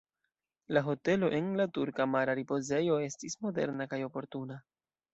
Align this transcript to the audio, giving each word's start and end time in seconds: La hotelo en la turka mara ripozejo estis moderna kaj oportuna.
La 0.65 0.81
hotelo 0.87 1.29
en 1.31 1.45
la 1.59 1.67
turka 1.77 2.09
mara 2.15 2.35
ripozejo 2.41 2.99
estis 3.13 3.41
moderna 3.47 3.93
kaj 3.95 4.05
oportuna. 4.11 4.63